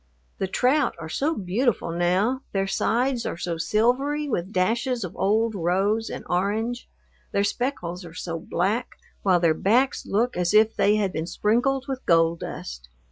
[0.39, 5.53] The trout are so beautiful now, their sides are so silvery, with dashes of old
[5.53, 6.89] rose and orange,
[7.33, 11.85] their speckles are so black, while their backs look as if they had been sprinkled
[11.87, 12.89] with gold dust.